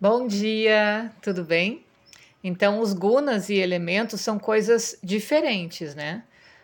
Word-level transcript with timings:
Bom 0.00 0.28
dia, 0.28 1.10
tudo 1.20 1.42
bem? 1.42 1.84
Então, 2.44 2.78
os 2.78 2.92
gunas 2.92 3.48
e 3.48 3.56
elementos 3.56 4.20
são 4.20 4.38
coisas 4.38 4.96
diferentes, 5.02 5.92
né? 5.92 6.22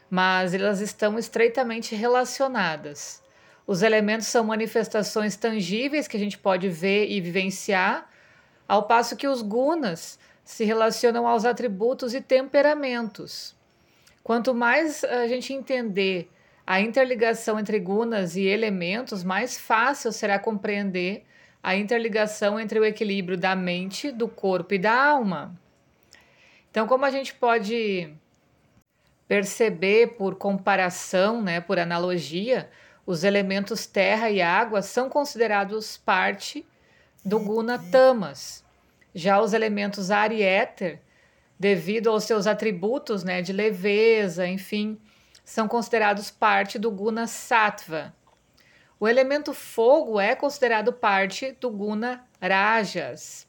Mas 0.08 0.54
elas 0.54 0.80
estão 0.80 1.18
estreitamente 1.18 1.96
relacionadas. 1.96 3.20
Os 3.66 3.82
elementos 3.82 4.28
são 4.28 4.44
manifestações 4.44 5.34
tangíveis 5.34 6.06
que 6.06 6.16
a 6.16 6.20
gente 6.20 6.38
pode 6.38 6.68
ver 6.68 7.10
e 7.10 7.20
vivenciar, 7.20 8.08
ao 8.68 8.84
passo 8.84 9.16
que 9.16 9.26
os 9.26 9.42
gunas 9.42 10.16
se 10.44 10.62
relacionam 10.62 11.26
aos 11.26 11.44
atributos 11.44 12.14
e 12.14 12.20
temperamentos. 12.20 13.52
Quanto 14.22 14.54
mais 14.54 15.02
a 15.02 15.26
gente 15.26 15.52
entender 15.52 16.30
a 16.64 16.80
interligação 16.80 17.58
entre 17.58 17.80
gunas 17.80 18.36
e 18.36 18.42
elementos, 18.44 19.24
mais 19.24 19.58
fácil 19.58 20.12
será 20.12 20.38
compreender 20.38 21.26
a 21.64 21.74
interligação 21.74 22.60
entre 22.60 22.78
o 22.78 22.84
equilíbrio 22.84 23.38
da 23.38 23.56
mente, 23.56 24.12
do 24.12 24.28
corpo 24.28 24.74
e 24.74 24.78
da 24.78 24.92
alma. 24.92 25.58
Então, 26.70 26.86
como 26.86 27.06
a 27.06 27.10
gente 27.10 27.32
pode 27.32 28.12
perceber 29.26 30.08
por 30.18 30.34
comparação, 30.34 31.40
né, 31.40 31.62
por 31.62 31.78
analogia, 31.78 32.68
os 33.06 33.24
elementos 33.24 33.86
terra 33.86 34.28
e 34.28 34.42
água 34.42 34.82
são 34.82 35.08
considerados 35.08 35.96
parte 35.96 36.66
do 37.24 37.40
guna 37.40 37.78
tamas. 37.78 38.62
Já 39.14 39.40
os 39.40 39.54
elementos 39.54 40.10
ar 40.10 40.32
e 40.32 40.42
éter, 40.42 41.00
devido 41.58 42.10
aos 42.10 42.24
seus 42.24 42.46
atributos, 42.46 43.24
né, 43.24 43.40
de 43.40 43.54
leveza, 43.54 44.46
enfim, 44.46 45.00
são 45.42 45.66
considerados 45.66 46.30
parte 46.30 46.78
do 46.78 46.90
guna 46.90 47.26
sattva. 47.26 48.12
O 48.98 49.08
elemento 49.08 49.52
fogo 49.52 50.20
é 50.20 50.34
considerado 50.34 50.92
parte 50.92 51.52
do 51.60 51.70
guna 51.70 52.24
rajas. 52.40 53.46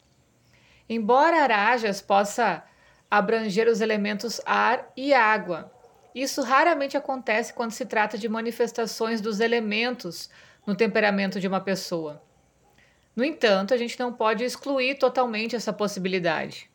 Embora 0.89 1.45
rajas 1.47 2.01
possa 2.01 2.63
abranger 3.09 3.67
os 3.67 3.81
elementos 3.81 4.41
ar 4.45 4.91
e 4.95 5.13
água, 5.13 5.71
isso 6.13 6.41
raramente 6.41 6.95
acontece 6.95 7.53
quando 7.53 7.71
se 7.71 7.85
trata 7.85 8.17
de 8.17 8.29
manifestações 8.29 9.19
dos 9.19 9.39
elementos 9.39 10.29
no 10.65 10.75
temperamento 10.75 11.39
de 11.39 11.47
uma 11.47 11.59
pessoa. 11.59 12.21
No 13.15 13.23
entanto, 13.23 13.73
a 13.73 13.77
gente 13.77 13.99
não 13.99 14.11
pode 14.11 14.43
excluir 14.43 14.95
totalmente 14.95 15.55
essa 15.55 15.71
possibilidade. 15.71 16.69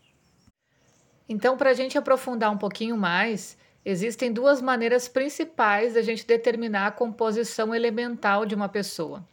Então, 1.28 1.56
para 1.56 1.70
a 1.70 1.74
gente 1.74 1.96
aprofundar 1.96 2.50
um 2.50 2.58
pouquinho 2.58 2.96
mais, 2.96 3.56
Existem 3.84 4.32
duas 4.32 4.60
maneiras 4.60 5.08
principais 5.08 5.94
da 5.94 6.02
gente 6.02 6.26
determinar 6.26 6.86
a 6.86 6.90
composição 6.92 7.74
elemental 7.74 8.44
de 8.44 8.54
uma 8.54 8.68
pessoa. 8.68 9.24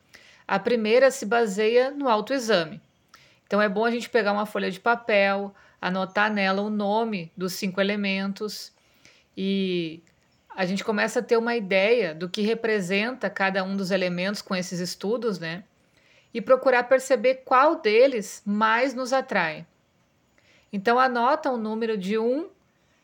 A 0.47 0.57
primeira 0.57 1.11
se 1.11 1.25
baseia 1.25 1.91
no 1.91 2.07
autoexame. 2.07 2.81
Então 3.45 3.61
é 3.61 3.67
bom 3.67 3.83
a 3.83 3.91
gente 3.91 4.09
pegar 4.09 4.31
uma 4.31 4.45
folha 4.45 4.71
de 4.71 4.79
papel, 4.79 5.53
anotar 5.81 6.31
nela 6.31 6.61
o 6.61 6.69
nome 6.69 7.31
dos 7.35 7.53
cinco 7.53 7.81
elementos 7.81 8.71
e 9.35 10.01
a 10.55 10.65
gente 10.65 10.83
começa 10.83 11.19
a 11.19 11.23
ter 11.23 11.37
uma 11.37 11.55
ideia 11.55 12.15
do 12.15 12.27
que 12.27 12.41
representa 12.41 13.29
cada 13.29 13.63
um 13.63 13.75
dos 13.75 13.91
elementos 13.91 14.41
com 14.41 14.55
esses 14.55 14.79
estudos, 14.79 15.37
né? 15.37 15.63
E 16.33 16.41
procurar 16.41 16.83
perceber 16.85 17.43
qual 17.45 17.75
deles 17.79 18.41
mais 18.45 18.93
nos 18.93 19.13
atrai. 19.13 19.65
Então 20.73 20.99
anota 20.99 21.51
o 21.51 21.57
número 21.57 21.97
de 21.97 22.17
1 22.17 22.49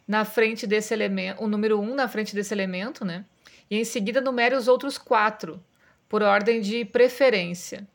na 0.08 0.26
frente 0.26 0.68
desse 0.68 0.94
elemento, 0.94 1.44
o 1.44 1.48
número 1.48 1.80
1 1.80 1.92
um 1.92 1.96
na 1.96 2.08
frente 2.08 2.36
desse 2.36 2.54
elemento, 2.54 3.06
né? 3.06 3.26
E 3.70 3.78
em 3.78 3.86
seguida 3.86 4.22
numere 4.22 4.56
os 4.56 4.68
outros 4.68 4.98
quatro, 4.98 5.64
por 6.10 6.22
ordem 6.22 6.62
de 6.62 6.86
preferência. 6.86 7.88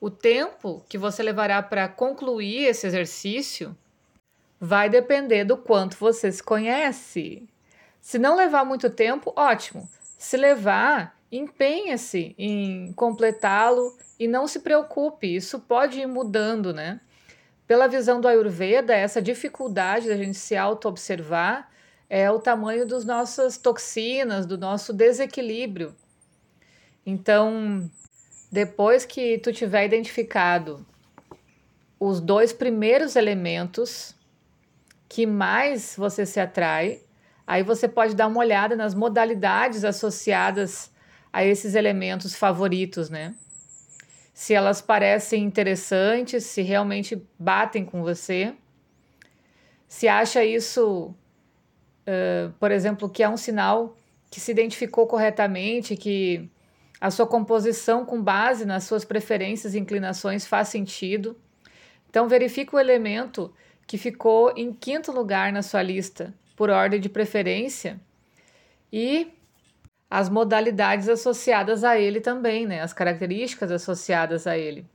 O 0.00 0.10
tempo 0.10 0.84
que 0.88 0.98
você 0.98 1.22
levará 1.22 1.62
para 1.62 1.88
concluir 1.88 2.64
esse 2.64 2.86
exercício 2.86 3.76
vai 4.60 4.88
depender 4.88 5.44
do 5.44 5.56
quanto 5.56 5.96
você 5.96 6.30
se 6.30 6.42
conhece. 6.42 7.48
Se 8.00 8.18
não 8.18 8.36
levar 8.36 8.64
muito 8.64 8.88
tempo, 8.88 9.32
ótimo. 9.36 9.88
Se 10.18 10.36
levar, 10.36 11.18
empenhe-se 11.30 12.34
em 12.38 12.92
completá-lo 12.92 13.96
e 14.18 14.28
não 14.28 14.46
se 14.46 14.60
preocupe, 14.60 15.34
isso 15.34 15.60
pode 15.60 16.00
ir 16.00 16.06
mudando, 16.06 16.72
né? 16.72 17.00
Pela 17.66 17.88
visão 17.88 18.20
do 18.20 18.28
Ayurveda, 18.28 18.94
essa 18.94 19.22
dificuldade 19.22 20.08
da 20.08 20.16
gente 20.16 20.36
se 20.36 20.54
auto-observar 20.54 21.70
é 22.10 22.30
o 22.30 22.38
tamanho 22.38 22.86
das 22.86 23.04
nossas 23.04 23.56
toxinas, 23.56 24.44
do 24.44 24.58
nosso 24.58 24.92
desequilíbrio. 24.92 25.94
Então, 27.06 27.90
depois 28.52 29.06
que 29.06 29.38
tu 29.38 29.52
tiver 29.52 29.86
identificado 29.86 30.86
os 31.98 32.20
dois 32.20 32.52
primeiros 32.52 33.16
elementos 33.16 34.14
que 35.08 35.24
mais 35.24 35.94
você 35.96 36.26
se 36.26 36.38
atrai, 36.38 37.00
aí 37.46 37.62
você 37.62 37.88
pode 37.88 38.14
dar 38.14 38.26
uma 38.26 38.40
olhada 38.40 38.76
nas 38.76 38.94
modalidades 38.94 39.84
associadas 39.84 40.90
a 41.32 41.44
esses 41.44 41.74
elementos 41.74 42.34
favoritos, 42.34 43.08
né? 43.08 43.34
Se 44.34 44.52
elas 44.52 44.82
parecem 44.82 45.44
interessantes, 45.44 46.44
se 46.44 46.60
realmente 46.60 47.24
batem 47.38 47.84
com 47.84 48.02
você. 48.02 48.52
Se 49.86 50.08
acha 50.08 50.44
isso, 50.44 51.14
uh, 52.00 52.52
por 52.58 52.72
exemplo, 52.72 53.08
que 53.08 53.22
é 53.22 53.28
um 53.28 53.36
sinal 53.36 53.96
que 54.28 54.40
se 54.40 54.50
identificou 54.50 55.06
corretamente, 55.06 55.96
que 55.96 56.50
a 57.00 57.12
sua 57.12 57.28
composição 57.28 58.04
com 58.04 58.20
base 58.20 58.64
nas 58.64 58.82
suas 58.82 59.04
preferências 59.04 59.72
e 59.72 59.78
inclinações 59.78 60.44
faz 60.44 60.66
sentido. 60.66 61.38
Então, 62.10 62.28
verifique 62.28 62.74
o 62.74 62.78
elemento 62.78 63.54
que 63.86 63.96
ficou 63.96 64.52
em 64.56 64.72
quinto 64.72 65.12
lugar 65.12 65.52
na 65.52 65.62
sua 65.62 65.82
lista, 65.82 66.34
por 66.56 66.70
ordem 66.70 67.00
de 67.00 67.08
preferência, 67.08 68.00
e 68.92 69.28
as 70.14 70.28
modalidades 70.28 71.08
associadas 71.08 71.82
a 71.82 71.98
ele 71.98 72.20
também, 72.20 72.66
né? 72.66 72.80
As 72.80 72.92
características 72.92 73.72
associadas 73.72 74.46
a 74.46 74.56
ele. 74.56 74.86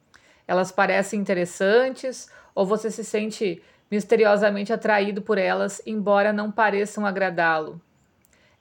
Elas 0.48 0.72
parecem 0.72 1.20
interessantes 1.20 2.32
ou 2.56 2.66
você 2.66 2.90
se 2.90 3.04
sente 3.04 3.62
misteriosamente 3.92 4.72
atraído 4.72 5.22
por 5.22 5.38
elas, 5.38 5.82
embora 5.86 6.32
não 6.32 6.50
pareçam 6.50 7.06
agradá-lo. 7.06 7.82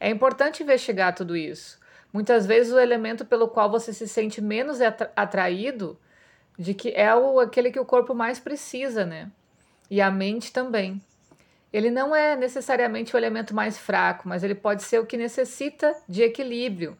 É 0.01 0.11
importante 0.11 0.65
investigar 0.65 1.15
tudo 1.15 1.37
isso. 1.37 1.79
Muitas 2.13 2.45
vezes 2.45 2.73
o 2.73 2.81
elemento 2.81 3.25
pelo 3.25 3.47
qual 3.47 3.71
você 3.71 3.93
se 3.93 4.09
sente 4.09 4.41
menos 4.41 4.81
atraído 5.15 5.97
de 6.59 6.75
que 6.75 6.89
é 6.91 7.15
o, 7.15 7.39
aquele 7.39 7.71
que 7.71 7.79
o 7.79 7.85
corpo 7.85 8.17
mais 8.17 8.41
precisa, 8.41 9.07
né? 9.07 9.31
E 9.89 10.01
a 10.01 10.11
mente 10.11 10.53
também. 10.53 11.01
Ele 11.73 11.91
não 11.91 12.17
é 12.17 12.35
necessariamente 12.35 13.15
o 13.15 13.19
elemento 13.19 13.55
mais 13.55 13.77
fraco, 13.77 14.29
mas 14.29 14.43
ele 14.43 14.55
pode 14.55 14.83
ser 14.83 14.99
o 14.99 15.07
que 15.07 15.17
necessita 15.17 15.95
de 16.09 16.23
equilíbrio. 16.23 16.97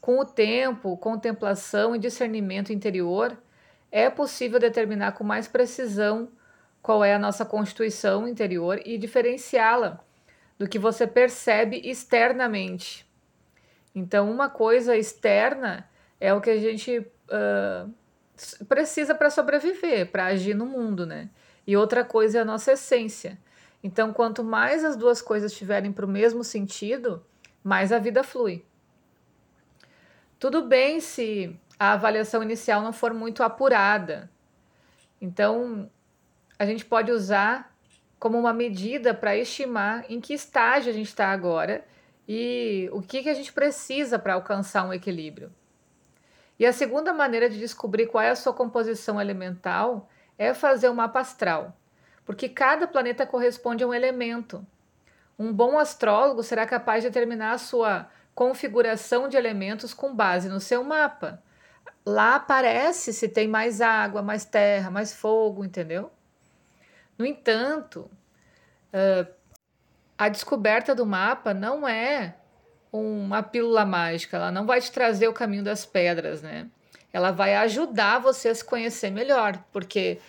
Com 0.00 0.18
o 0.18 0.24
tempo, 0.24 0.96
contemplação 0.96 1.94
e 1.94 1.98
discernimento 1.98 2.72
interior, 2.72 3.36
é 3.90 4.10
possível 4.10 4.58
determinar 4.58 5.12
com 5.12 5.24
mais 5.24 5.46
precisão 5.46 6.28
qual 6.82 7.04
é 7.04 7.14
a 7.14 7.18
nossa 7.18 7.44
constituição 7.44 8.28
interior 8.28 8.80
e 8.84 8.98
diferenciá-la 8.98 10.00
do 10.58 10.68
que 10.68 10.78
você 10.78 11.06
percebe 11.06 11.80
externamente. 11.84 13.06
Então, 13.94 14.30
uma 14.30 14.50
coisa 14.50 14.96
externa 14.96 15.88
é 16.20 16.32
o 16.34 16.40
que 16.40 16.50
a 16.50 16.58
gente 16.58 16.98
uh, 16.98 18.64
precisa 18.66 19.14
para 19.14 19.30
sobreviver, 19.30 20.10
para 20.10 20.26
agir 20.26 20.54
no 20.54 20.66
mundo, 20.66 21.06
né? 21.06 21.30
E 21.66 21.76
outra 21.76 22.04
coisa 22.04 22.38
é 22.38 22.40
a 22.42 22.44
nossa 22.44 22.72
essência. 22.72 23.38
Então, 23.84 24.14
quanto 24.14 24.42
mais 24.42 24.82
as 24.82 24.96
duas 24.96 25.20
coisas 25.20 25.52
estiverem 25.52 25.92
para 25.92 26.06
o 26.06 26.08
mesmo 26.08 26.42
sentido, 26.42 27.22
mais 27.62 27.92
a 27.92 27.98
vida 27.98 28.24
flui. 28.24 28.64
Tudo 30.38 30.62
bem 30.62 31.00
se 31.00 31.54
a 31.78 31.92
avaliação 31.92 32.42
inicial 32.42 32.80
não 32.80 32.94
for 32.94 33.12
muito 33.12 33.42
apurada. 33.42 34.30
Então, 35.20 35.90
a 36.58 36.64
gente 36.64 36.82
pode 36.82 37.12
usar 37.12 37.76
como 38.18 38.38
uma 38.38 38.54
medida 38.54 39.12
para 39.12 39.36
estimar 39.36 40.06
em 40.08 40.18
que 40.18 40.32
estágio 40.32 40.90
a 40.90 40.94
gente 40.94 41.08
está 41.08 41.26
agora 41.26 41.84
e 42.26 42.88
o 42.90 43.02
que, 43.02 43.22
que 43.22 43.28
a 43.28 43.34
gente 43.34 43.52
precisa 43.52 44.18
para 44.18 44.32
alcançar 44.32 44.88
um 44.88 44.94
equilíbrio. 44.94 45.52
E 46.58 46.64
a 46.64 46.72
segunda 46.72 47.12
maneira 47.12 47.50
de 47.50 47.58
descobrir 47.58 48.06
qual 48.06 48.24
é 48.24 48.30
a 48.30 48.36
sua 48.36 48.54
composição 48.54 49.20
elemental 49.20 50.08
é 50.38 50.54
fazer 50.54 50.88
o 50.88 50.94
mapa 50.94 51.20
astral 51.20 51.76
porque 52.24 52.48
cada 52.48 52.86
planeta 52.86 53.26
corresponde 53.26 53.84
a 53.84 53.86
um 53.86 53.94
elemento. 53.94 54.66
Um 55.38 55.52
bom 55.52 55.78
astrólogo 55.78 56.42
será 56.42 56.66
capaz 56.66 57.02
de 57.02 57.10
determinar 57.10 57.52
a 57.52 57.58
sua 57.58 58.08
configuração 58.34 59.28
de 59.28 59.36
elementos 59.36 59.92
com 59.94 60.14
base 60.14 60.48
no 60.48 60.60
seu 60.60 60.82
mapa. 60.82 61.42
Lá 62.06 62.36
aparece 62.36 63.12
se 63.12 63.28
tem 63.28 63.48
mais 63.48 63.80
água, 63.80 64.22
mais 64.22 64.44
terra, 64.44 64.90
mais 64.90 65.14
fogo, 65.14 65.64
entendeu? 65.64 66.10
No 67.16 67.24
entanto, 67.24 68.10
a 70.16 70.28
descoberta 70.28 70.94
do 70.94 71.06
mapa 71.06 71.54
não 71.54 71.86
é 71.88 72.36
uma 72.92 73.42
pílula 73.42 73.84
mágica, 73.84 74.36
ela 74.36 74.52
não 74.52 74.66
vai 74.66 74.80
te 74.80 74.92
trazer 74.92 75.26
o 75.26 75.32
caminho 75.32 75.64
das 75.64 75.84
pedras, 75.84 76.42
né? 76.42 76.68
Ela 77.12 77.30
vai 77.30 77.54
ajudar 77.56 78.18
você 78.18 78.48
a 78.48 78.54
se 78.54 78.64
conhecer 78.64 79.10
melhor, 79.10 79.58
porque 79.72 80.20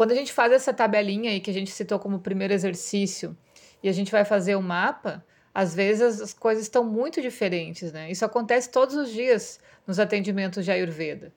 Quando 0.00 0.12
a 0.12 0.14
gente 0.14 0.32
faz 0.32 0.50
essa 0.50 0.72
tabelinha 0.72 1.30
aí 1.30 1.40
que 1.40 1.50
a 1.50 1.52
gente 1.52 1.70
citou 1.70 1.98
como 1.98 2.20
primeiro 2.20 2.54
exercício 2.54 3.36
e 3.82 3.88
a 3.90 3.92
gente 3.92 4.10
vai 4.10 4.24
fazer 4.24 4.54
o 4.54 4.62
mapa, 4.62 5.22
às 5.52 5.74
vezes 5.74 6.22
as 6.22 6.32
coisas 6.32 6.62
estão 6.64 6.82
muito 6.82 7.20
diferentes, 7.20 7.92
né? 7.92 8.10
Isso 8.10 8.24
acontece 8.24 8.70
todos 8.70 8.96
os 8.96 9.12
dias 9.12 9.60
nos 9.86 10.00
atendimentos 10.00 10.64
de 10.64 10.70
Ayurveda. 10.70 11.34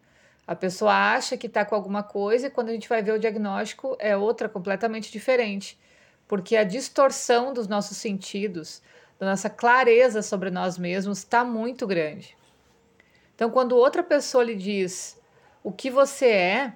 A 0.47 0.55
pessoa 0.55 0.93
acha 0.93 1.35
que 1.35 1.47
está 1.47 1.65
com 1.65 1.75
alguma 1.75 2.03
coisa 2.03 2.47
e 2.47 2.49
quando 2.49 2.69
a 2.69 2.71
gente 2.71 2.87
vai 2.87 3.03
ver 3.03 3.11
o 3.11 3.19
diagnóstico 3.19 3.97
é 3.99 4.15
outra 4.15 4.47
completamente 4.47 5.11
diferente, 5.11 5.77
porque 6.25 6.55
a 6.55 6.63
distorção 6.63 7.51
dos 7.51 7.67
nossos 7.67 7.97
sentidos, 7.97 8.81
da 9.19 9.25
nossa 9.25 9.49
clareza 9.49 10.21
sobre 10.21 10.49
nós 10.49 10.77
mesmos 10.77 11.17
está 11.17 11.43
muito 11.43 11.85
grande. 11.85 12.37
Então, 13.35 13.51
quando 13.51 13.75
outra 13.75 14.01
pessoa 14.01 14.41
lhe 14.41 14.55
diz 14.55 15.19
o 15.61 15.69
que 15.69 15.89
você 15.89 16.27
é, 16.27 16.73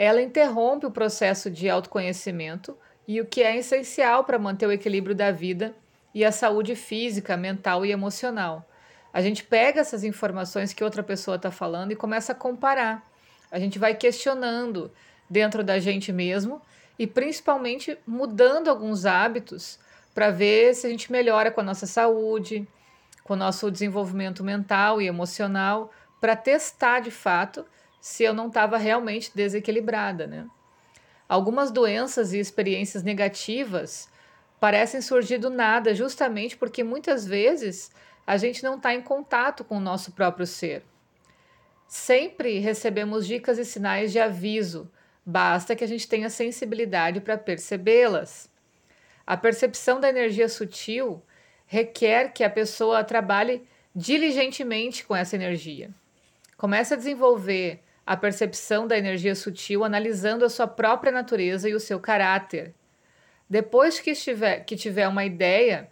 ela 0.00 0.22
interrompe 0.22 0.86
o 0.86 0.90
processo 0.90 1.50
de 1.50 1.68
autoconhecimento 1.68 2.74
e 3.06 3.20
o 3.20 3.26
que 3.26 3.42
é 3.42 3.58
essencial 3.58 4.24
para 4.24 4.38
manter 4.38 4.66
o 4.66 4.72
equilíbrio 4.72 5.14
da 5.14 5.30
vida 5.30 5.74
e 6.14 6.24
a 6.24 6.32
saúde 6.32 6.74
física, 6.74 7.36
mental 7.36 7.84
e 7.84 7.92
emocional. 7.92 8.66
A 9.12 9.20
gente 9.20 9.44
pega 9.44 9.82
essas 9.82 10.02
informações 10.02 10.72
que 10.72 10.82
outra 10.82 11.02
pessoa 11.02 11.36
está 11.36 11.50
falando 11.50 11.92
e 11.92 11.96
começa 11.96 12.32
a 12.32 12.34
comparar. 12.34 13.06
A 13.52 13.58
gente 13.58 13.78
vai 13.78 13.94
questionando 13.94 14.90
dentro 15.28 15.62
da 15.62 15.78
gente 15.78 16.10
mesmo 16.10 16.62
e 16.98 17.06
principalmente 17.06 17.98
mudando 18.06 18.68
alguns 18.68 19.04
hábitos 19.04 19.78
para 20.14 20.30
ver 20.30 20.74
se 20.74 20.86
a 20.86 20.90
gente 20.90 21.12
melhora 21.12 21.50
com 21.50 21.60
a 21.60 21.64
nossa 21.64 21.86
saúde, 21.86 22.66
com 23.22 23.34
o 23.34 23.36
nosso 23.36 23.70
desenvolvimento 23.70 24.42
mental 24.42 25.02
e 25.02 25.06
emocional, 25.06 25.92
para 26.18 26.34
testar 26.34 27.00
de 27.00 27.10
fato 27.10 27.66
se 28.00 28.24
eu 28.24 28.32
não 28.32 28.48
estava 28.48 28.78
realmente 28.78 29.30
desequilibrada, 29.34 30.26
né? 30.26 30.46
Algumas 31.28 31.70
doenças 31.70 32.32
e 32.32 32.38
experiências 32.38 33.02
negativas 33.02 34.08
parecem 34.58 35.00
surgir 35.00 35.38
do 35.38 35.48
nada, 35.48 35.94
justamente 35.94 36.56
porque 36.56 36.82
muitas 36.82 37.26
vezes 37.26 37.90
a 38.26 38.36
gente 38.36 38.62
não 38.62 38.76
está 38.76 38.94
em 38.94 39.00
contato 39.00 39.64
com 39.64 39.76
o 39.76 39.80
nosso 39.80 40.12
próprio 40.12 40.46
ser. 40.46 40.82
Sempre 41.86 42.58
recebemos 42.58 43.26
dicas 43.26 43.58
e 43.58 43.64
sinais 43.64 44.12
de 44.12 44.18
aviso, 44.18 44.90
basta 45.24 45.74
que 45.74 45.84
a 45.84 45.86
gente 45.86 46.08
tenha 46.08 46.30
sensibilidade 46.30 47.20
para 47.20 47.36
percebê-las. 47.36 48.50
A 49.26 49.36
percepção 49.36 50.00
da 50.00 50.08
energia 50.08 50.48
sutil 50.48 51.22
requer 51.66 52.32
que 52.32 52.42
a 52.42 52.50
pessoa 52.50 53.04
trabalhe 53.04 53.66
diligentemente 53.94 55.04
com 55.04 55.14
essa 55.14 55.36
energia. 55.36 55.90
Comece 56.56 56.94
a 56.94 56.96
desenvolver 56.96 57.82
a 58.10 58.16
percepção 58.16 58.88
da 58.88 58.98
energia 58.98 59.36
sutil 59.36 59.84
analisando 59.84 60.44
a 60.44 60.48
sua 60.48 60.66
própria 60.66 61.12
natureza 61.12 61.68
e 61.68 61.74
o 61.74 61.78
seu 61.78 62.00
caráter. 62.00 62.74
Depois 63.48 64.00
que, 64.00 64.10
estiver, 64.10 64.64
que 64.64 64.74
tiver 64.74 65.06
uma 65.06 65.24
ideia 65.24 65.88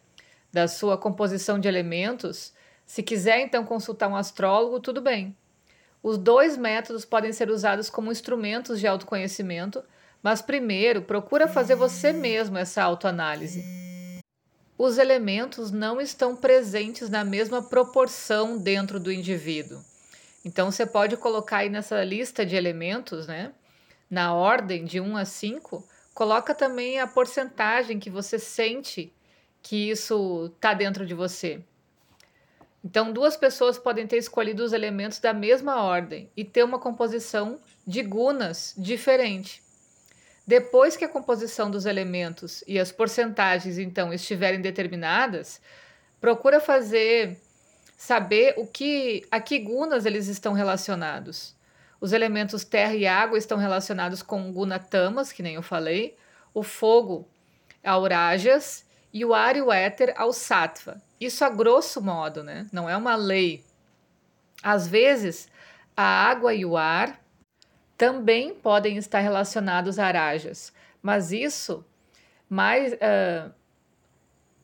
da 0.52 0.66
sua 0.66 0.98
composição 0.98 1.60
de 1.60 1.68
elementos, 1.68 2.52
se 2.84 3.04
quiser 3.04 3.38
então 3.38 3.64
consultar 3.64 4.08
um 4.08 4.16
astrólogo, 4.16 4.80
tudo 4.80 5.00
bem. 5.00 5.36
Os 6.02 6.18
dois 6.18 6.56
métodos 6.56 7.04
podem 7.04 7.32
ser 7.32 7.50
usados 7.50 7.88
como 7.88 8.10
instrumentos 8.10 8.80
de 8.80 8.88
autoconhecimento, 8.88 9.80
mas 10.20 10.42
primeiro 10.42 11.02
procura 11.02 11.46
fazer 11.46 11.76
você 11.76 12.12
mesmo 12.12 12.58
essa 12.58 12.82
autoanálise. 12.82 13.62
Os 14.76 14.98
elementos 14.98 15.70
não 15.70 16.00
estão 16.00 16.34
presentes 16.34 17.08
na 17.08 17.22
mesma 17.22 17.62
proporção 17.62 18.58
dentro 18.58 18.98
do 18.98 19.12
indivíduo. 19.12 19.78
Então 20.48 20.70
você 20.70 20.86
pode 20.86 21.14
colocar 21.18 21.58
aí 21.58 21.68
nessa 21.68 22.02
lista 22.02 22.44
de 22.44 22.56
elementos, 22.56 23.26
né? 23.26 23.52
Na 24.08 24.32
ordem 24.32 24.82
de 24.82 24.98
1 24.98 25.18
a 25.18 25.24
5, 25.26 25.86
coloca 26.14 26.54
também 26.54 26.98
a 26.98 27.06
porcentagem 27.06 27.98
que 27.98 28.08
você 28.08 28.38
sente 28.38 29.12
que 29.62 29.90
isso 29.90 30.50
está 30.56 30.72
dentro 30.72 31.04
de 31.04 31.12
você. 31.12 31.62
Então, 32.82 33.12
duas 33.12 33.36
pessoas 33.36 33.76
podem 33.76 34.06
ter 34.06 34.16
escolhido 34.16 34.64
os 34.64 34.72
elementos 34.72 35.18
da 35.18 35.34
mesma 35.34 35.82
ordem 35.82 36.30
e 36.34 36.42
ter 36.42 36.62
uma 36.62 36.78
composição 36.78 37.60
de 37.86 38.02
gunas 38.02 38.72
diferente. 38.78 39.62
Depois 40.46 40.96
que 40.96 41.04
a 41.04 41.08
composição 41.08 41.70
dos 41.70 41.84
elementos 41.84 42.64
e 42.66 42.78
as 42.78 42.90
porcentagens 42.90 43.76
então 43.76 44.14
estiverem 44.14 44.62
determinadas, 44.62 45.60
procura 46.18 46.58
fazer 46.58 47.38
saber 47.98 48.54
o 48.56 48.64
que 48.64 49.26
a 49.28 49.40
que 49.40 49.58
gunas 49.58 50.06
eles 50.06 50.28
estão 50.28 50.52
relacionados. 50.52 51.56
Os 52.00 52.12
elementos 52.12 52.62
terra 52.62 52.94
e 52.94 53.08
água 53.08 53.36
estão 53.36 53.58
relacionados 53.58 54.22
com 54.22 54.52
guna 54.52 54.78
tamas, 54.78 55.32
que 55.32 55.42
nem 55.42 55.56
eu 55.56 55.62
falei, 55.62 56.16
o 56.54 56.62
fogo 56.62 57.28
ao 57.84 58.06
rajas 58.06 58.86
e 59.12 59.24
o 59.24 59.34
ar 59.34 59.56
e 59.56 59.62
o 59.62 59.72
éter 59.72 60.14
ao 60.16 60.32
sattva. 60.32 61.02
Isso 61.20 61.44
a 61.44 61.50
grosso 61.50 62.00
modo, 62.00 62.44
né? 62.44 62.68
Não 62.72 62.88
é 62.88 62.96
uma 62.96 63.16
lei. 63.16 63.64
Às 64.62 64.86
vezes, 64.86 65.48
a 65.96 66.04
água 66.04 66.54
e 66.54 66.64
o 66.64 66.76
ar 66.76 67.20
também 67.96 68.54
podem 68.54 68.96
estar 68.96 69.18
relacionados 69.18 69.98
a 69.98 70.08
rajas, 70.08 70.72
mas 71.02 71.32
isso 71.32 71.84
mais 72.48 72.92
uh, 72.92 73.52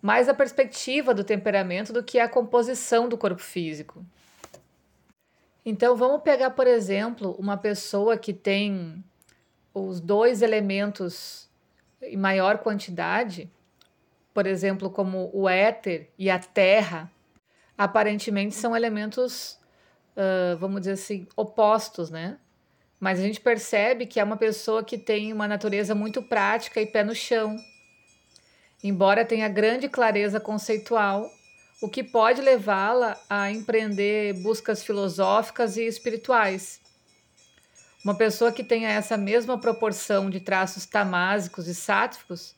mais 0.04 0.28
a 0.28 0.34
perspectiva 0.34 1.14
do 1.14 1.24
temperamento 1.24 1.90
do 1.90 2.02
que 2.02 2.18
a 2.18 2.28
composição 2.28 3.08
do 3.08 3.16
corpo 3.16 3.40
físico. 3.40 4.04
Então, 5.64 5.96
vamos 5.96 6.20
pegar, 6.20 6.50
por 6.50 6.66
exemplo, 6.66 7.34
uma 7.38 7.56
pessoa 7.56 8.18
que 8.18 8.34
tem 8.34 9.02
os 9.72 10.02
dois 10.02 10.42
elementos 10.42 11.48
em 12.02 12.18
maior 12.18 12.58
quantidade, 12.58 13.50
por 14.34 14.46
exemplo, 14.46 14.90
como 14.90 15.30
o 15.32 15.48
éter 15.48 16.10
e 16.18 16.28
a 16.28 16.38
terra, 16.38 17.10
aparentemente 17.78 18.54
são 18.54 18.76
elementos, 18.76 19.58
uh, 20.18 20.54
vamos 20.58 20.82
dizer 20.82 20.92
assim, 20.92 21.26
opostos, 21.34 22.10
né? 22.10 22.36
Mas 23.00 23.18
a 23.18 23.22
gente 23.22 23.40
percebe 23.40 24.04
que 24.04 24.20
é 24.20 24.24
uma 24.24 24.36
pessoa 24.36 24.84
que 24.84 24.98
tem 24.98 25.32
uma 25.32 25.48
natureza 25.48 25.94
muito 25.94 26.22
prática 26.22 26.78
e 26.78 26.84
pé 26.84 27.02
no 27.02 27.14
chão 27.14 27.56
embora 28.84 29.24
tenha 29.24 29.48
grande 29.48 29.88
clareza 29.88 30.38
conceitual, 30.38 31.32
o 31.80 31.88
que 31.88 32.04
pode 32.04 32.42
levá-la 32.42 33.18
a 33.28 33.50
empreender 33.50 34.34
buscas 34.42 34.84
filosóficas 34.84 35.78
e 35.78 35.86
espirituais. 35.86 36.82
Uma 38.04 38.14
pessoa 38.14 38.52
que 38.52 38.62
tenha 38.62 38.90
essa 38.90 39.16
mesma 39.16 39.58
proporção 39.58 40.28
de 40.28 40.38
traços 40.38 40.84
tamásicos 40.84 41.66
e 41.66 41.74
sátvicos 41.74 42.54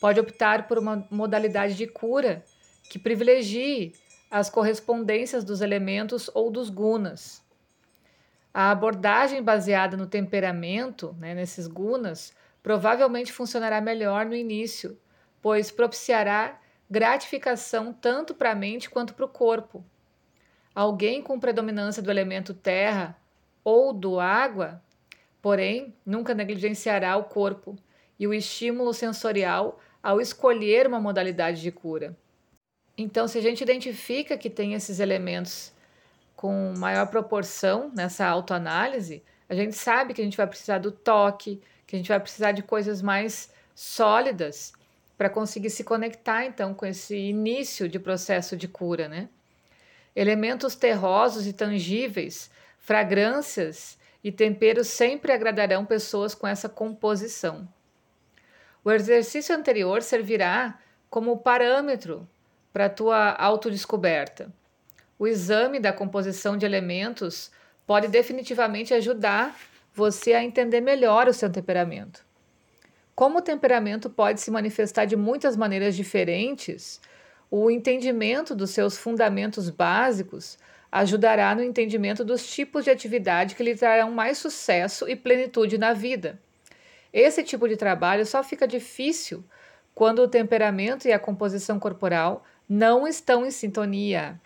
pode 0.00 0.20
optar 0.20 0.68
por 0.68 0.78
uma 0.78 1.04
modalidade 1.10 1.74
de 1.74 1.88
cura 1.88 2.44
que 2.88 2.98
privilegie 2.98 3.92
as 4.30 4.48
correspondências 4.48 5.42
dos 5.42 5.60
elementos 5.60 6.30
ou 6.32 6.52
dos 6.52 6.70
gunas. 6.70 7.42
A 8.52 8.70
abordagem 8.70 9.42
baseada 9.42 9.96
no 9.96 10.06
temperamento, 10.06 11.16
né, 11.18 11.34
nesses 11.34 11.66
gunas, 11.66 12.32
provavelmente 12.62 13.32
funcionará 13.32 13.80
melhor 13.80 14.26
no 14.26 14.34
início, 14.34 14.96
pois 15.44 15.70
propiciará 15.70 16.58
gratificação 16.88 17.92
tanto 17.92 18.34
para 18.34 18.52
a 18.52 18.54
mente 18.54 18.88
quanto 18.88 19.12
para 19.12 19.26
o 19.26 19.28
corpo. 19.28 19.84
Alguém 20.74 21.20
com 21.20 21.38
predominância 21.38 22.02
do 22.02 22.10
elemento 22.10 22.54
terra 22.54 23.14
ou 23.62 23.92
do 23.92 24.18
água, 24.18 24.82
porém, 25.42 25.94
nunca 26.04 26.32
negligenciará 26.32 27.14
o 27.18 27.24
corpo 27.24 27.76
e 28.18 28.26
o 28.26 28.32
estímulo 28.32 28.94
sensorial 28.94 29.78
ao 30.02 30.18
escolher 30.18 30.86
uma 30.86 30.98
modalidade 30.98 31.60
de 31.60 31.70
cura. 31.70 32.16
Então, 32.96 33.28
se 33.28 33.36
a 33.36 33.42
gente 33.42 33.60
identifica 33.60 34.38
que 34.38 34.48
tem 34.48 34.72
esses 34.72 34.98
elementos 34.98 35.74
com 36.34 36.72
maior 36.78 37.08
proporção 37.08 37.92
nessa 37.94 38.26
autoanálise, 38.26 39.22
a 39.46 39.54
gente 39.54 39.76
sabe 39.76 40.14
que 40.14 40.22
a 40.22 40.24
gente 40.24 40.38
vai 40.38 40.46
precisar 40.46 40.78
do 40.78 40.90
toque, 40.90 41.60
que 41.86 41.96
a 41.96 41.98
gente 41.98 42.08
vai 42.08 42.18
precisar 42.18 42.52
de 42.52 42.62
coisas 42.62 43.02
mais 43.02 43.52
sólidas 43.74 44.72
para 45.16 45.30
conseguir 45.30 45.70
se 45.70 45.84
conectar 45.84 46.44
então 46.44 46.74
com 46.74 46.84
esse 46.84 47.16
início 47.16 47.88
de 47.88 47.98
processo 47.98 48.56
de 48.56 48.66
cura, 48.66 49.08
né? 49.08 49.28
Elementos 50.14 50.74
terrosos 50.74 51.46
e 51.46 51.52
tangíveis, 51.52 52.50
fragrâncias 52.78 53.98
e 54.22 54.30
temperos 54.30 54.88
sempre 54.88 55.32
agradarão 55.32 55.84
pessoas 55.84 56.34
com 56.34 56.46
essa 56.46 56.68
composição. 56.68 57.68
O 58.84 58.90
exercício 58.90 59.54
anterior 59.54 60.02
servirá 60.02 60.78
como 61.08 61.38
parâmetro 61.38 62.28
para 62.72 62.86
a 62.86 62.90
tua 62.90 63.32
autodescoberta. 63.32 64.52
O 65.18 65.26
exame 65.26 65.78
da 65.78 65.92
composição 65.92 66.56
de 66.56 66.66
elementos 66.66 67.50
pode 67.86 68.08
definitivamente 68.08 68.92
ajudar 68.92 69.56
você 69.94 70.32
a 70.32 70.42
entender 70.42 70.80
melhor 70.80 71.28
o 71.28 71.32
seu 71.32 71.50
temperamento. 71.50 72.24
Como 73.14 73.38
o 73.38 73.42
temperamento 73.42 74.10
pode 74.10 74.40
se 74.40 74.50
manifestar 74.50 75.04
de 75.04 75.14
muitas 75.14 75.56
maneiras 75.56 75.94
diferentes, 75.94 77.00
o 77.48 77.70
entendimento 77.70 78.54
dos 78.56 78.70
seus 78.70 78.98
fundamentos 78.98 79.70
básicos 79.70 80.58
ajudará 80.90 81.54
no 81.54 81.62
entendimento 81.62 82.24
dos 82.24 82.44
tipos 82.46 82.84
de 82.84 82.90
atividade 82.90 83.54
que 83.54 83.62
lhe 83.62 83.76
trarão 83.76 84.10
mais 84.10 84.38
sucesso 84.38 85.08
e 85.08 85.14
plenitude 85.14 85.78
na 85.78 85.92
vida. 85.92 86.40
Esse 87.12 87.44
tipo 87.44 87.68
de 87.68 87.76
trabalho 87.76 88.26
só 88.26 88.42
fica 88.42 88.66
difícil 88.66 89.44
quando 89.94 90.20
o 90.20 90.28
temperamento 90.28 91.06
e 91.06 91.12
a 91.12 91.18
composição 91.18 91.78
corporal 91.78 92.44
não 92.68 93.06
estão 93.06 93.46
em 93.46 93.50
sintonia. 93.52 94.40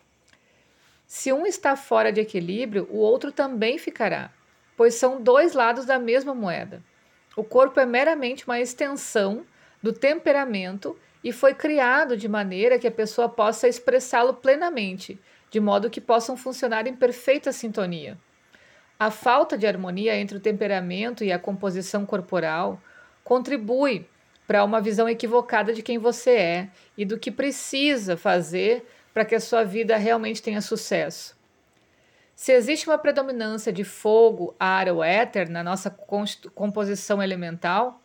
Se 1.07 1.33
um 1.33 1.47
está 1.47 1.75
fora 1.75 2.13
de 2.13 2.21
equilíbrio, 2.21 2.87
o 2.91 2.99
outro 2.99 3.33
também 3.33 3.79
ficará, 3.79 4.31
pois 4.77 4.95
são 4.95 5.23
dois 5.23 5.55
lados 5.55 5.87
da 5.87 5.99
mesma 5.99 6.35
moeda. 6.35 6.83
O 7.39 7.45
corpo 7.45 7.79
é 7.79 7.87
meramente 7.87 8.45
uma 8.45 8.59
extensão 8.59 9.47
do 9.81 9.93
temperamento 9.93 10.99
e 11.23 11.31
foi 11.31 11.55
criado 11.55 12.17
de 12.17 12.29
maneira 12.29 12.81
que 12.81 12.87
a 12.89 12.91
pessoa 12.91 13.29
possa 13.29 13.69
expressá-lo 13.69 14.35
plenamente, 14.35 15.17
de 15.49 15.61
modo 15.61 15.89
que 15.89 16.01
possam 16.01 16.37
funcionar 16.37 16.89
em 16.89 16.97
perfeita 16.97 17.53
sintonia. 17.53 18.19
A 18.99 19.13
falta 19.13 19.57
de 19.57 19.69
harmonia 19.69 20.17
entre 20.17 20.37
o 20.37 20.41
temperamento 20.41 21.23
e 21.23 21.31
a 21.31 21.39
composição 21.39 22.05
corporal 22.05 22.83
contribui 23.23 24.05
para 24.45 24.65
uma 24.65 24.81
visão 24.81 25.09
equivocada 25.09 25.73
de 25.73 25.81
quem 25.81 25.97
você 25.97 26.33
é 26.33 26.69
e 26.97 27.05
do 27.05 27.21
que 27.21 27.31
precisa 27.31 28.17
fazer 28.17 28.85
para 29.15 29.25
que 29.25 29.37
a 29.37 29.41
sua 29.41 29.63
vida 29.63 29.97
realmente 29.97 30.43
tenha 30.43 30.61
sucesso. 30.61 31.38
Se 32.39 32.53
existe 32.53 32.89
uma 32.89 32.97
predominância 32.97 33.73
de 33.73 33.83
fogo, 33.83 34.55
ar 34.61 34.89
ou 34.89 35.03
éter 35.03 35.51
na 35.51 35.61
nossa 35.61 35.91
composição 36.55 37.21
elemental, 37.21 38.01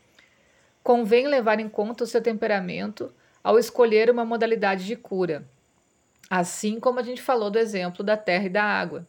convém 0.83 1.27
levar 1.27 1.59
em 1.59 1.69
conta 1.69 2.03
o 2.03 2.07
seu 2.07 2.19
temperamento 2.19 3.13
ao 3.43 3.59
escolher 3.59 4.09
uma 4.09 4.25
modalidade 4.25 4.87
de 4.87 4.95
cura. 4.95 5.47
Assim 6.27 6.79
como 6.79 6.99
a 6.99 7.03
gente 7.03 7.21
falou 7.21 7.51
do 7.51 7.59
exemplo 7.59 8.03
da 8.03 8.17
terra 8.17 8.45
e 8.45 8.49
da 8.49 8.63
água. 8.63 9.07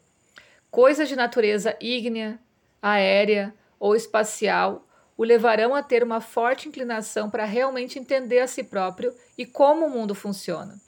Coisas 0.70 1.08
de 1.08 1.16
natureza 1.16 1.74
ígnea, 1.80 2.38
aérea 2.82 3.54
ou 3.80 3.96
espacial 3.96 4.86
o 5.16 5.24
levarão 5.24 5.74
a 5.74 5.82
ter 5.82 6.02
uma 6.02 6.20
forte 6.20 6.68
inclinação 6.68 7.30
para 7.30 7.46
realmente 7.46 7.98
entender 7.98 8.40
a 8.40 8.46
si 8.46 8.62
próprio 8.62 9.14
e 9.38 9.46
como 9.46 9.86
o 9.86 9.90
mundo 9.90 10.14
funciona. 10.14 10.78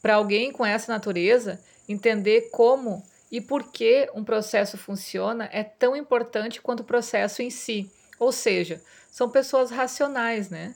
Para 0.00 0.14
alguém 0.14 0.52
com 0.52 0.64
essa 0.64 0.92
natureza, 0.92 1.60
entender 1.88 2.50
como 2.52 3.02
e 3.34 3.40
por 3.40 3.72
que 3.72 4.08
um 4.14 4.22
processo 4.22 4.78
funciona 4.78 5.48
é 5.52 5.64
tão 5.64 5.96
importante 5.96 6.62
quanto 6.62 6.80
o 6.80 6.84
processo 6.84 7.42
em 7.42 7.50
si. 7.50 7.90
Ou 8.16 8.30
seja, 8.30 8.80
são 9.10 9.28
pessoas 9.28 9.72
racionais, 9.72 10.50
né? 10.50 10.72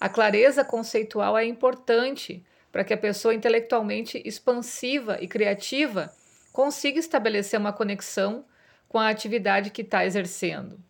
A 0.00 0.08
clareza 0.08 0.64
conceitual 0.64 1.38
é 1.38 1.44
importante 1.44 2.44
para 2.72 2.82
que 2.82 2.92
a 2.92 2.98
pessoa 2.98 3.32
intelectualmente 3.32 4.20
expansiva 4.24 5.18
e 5.20 5.28
criativa 5.28 6.12
consiga 6.52 6.98
estabelecer 6.98 7.60
uma 7.60 7.72
conexão 7.72 8.44
com 8.88 8.98
a 8.98 9.08
atividade 9.08 9.70
que 9.70 9.82
está 9.82 10.04
exercendo. 10.04 10.80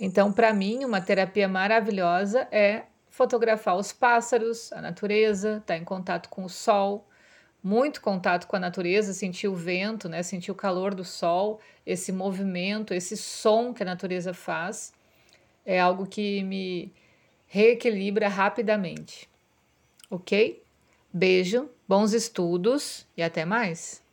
Então, 0.00 0.32
para 0.32 0.52
mim, 0.52 0.84
uma 0.84 1.00
terapia 1.00 1.46
maravilhosa 1.46 2.48
é 2.50 2.86
fotografar 3.10 3.76
os 3.76 3.92
pássaros, 3.92 4.72
a 4.72 4.82
natureza, 4.82 5.58
estar 5.58 5.74
tá 5.74 5.76
em 5.76 5.84
contato 5.84 6.28
com 6.30 6.44
o 6.44 6.50
sol, 6.50 7.06
muito 7.62 8.00
contato 8.00 8.46
com 8.46 8.56
a 8.56 8.60
natureza, 8.60 9.12
sentir 9.12 9.48
o 9.48 9.54
vento, 9.54 10.08
né, 10.08 10.22
sentir 10.22 10.50
o 10.50 10.54
calor 10.54 10.94
do 10.94 11.04
sol, 11.04 11.60
esse 11.84 12.12
movimento, 12.12 12.94
esse 12.94 13.16
som 13.16 13.72
que 13.74 13.82
a 13.82 13.86
natureza 13.86 14.32
faz, 14.32 14.92
é 15.64 15.80
algo 15.80 16.06
que 16.06 16.42
me 16.44 16.92
reequilibra 17.46 18.28
rapidamente. 18.28 19.28
Ok? 20.10 20.62
Beijo, 21.12 21.68
bons 21.88 22.12
estudos 22.12 23.06
e 23.16 23.22
até 23.22 23.44
mais! 23.44 24.04